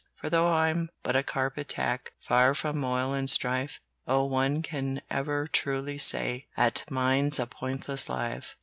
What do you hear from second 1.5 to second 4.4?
tack, Afar from moil and strife, No